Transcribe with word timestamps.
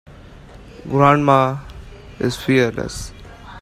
Grandma 0.89 1.59
is 2.19 2.35
fearless. 2.35 3.13